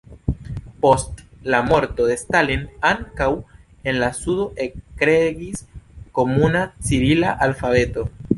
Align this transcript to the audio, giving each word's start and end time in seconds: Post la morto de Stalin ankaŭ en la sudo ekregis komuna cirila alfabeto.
Post 0.85 1.19
la 1.53 1.59
morto 1.67 2.07
de 2.11 2.15
Stalin 2.21 2.63
ankaŭ 2.91 3.27
en 3.91 4.01
la 4.05 4.09
sudo 4.21 4.49
ekregis 4.67 5.63
komuna 6.21 6.65
cirila 6.91 7.37
alfabeto. 7.49 8.09